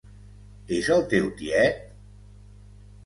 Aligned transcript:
És 0.77 0.89
el 0.95 1.05
teu 1.13 1.29
tiet? 1.41 1.85